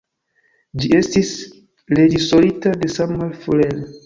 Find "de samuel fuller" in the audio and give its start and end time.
2.81-3.81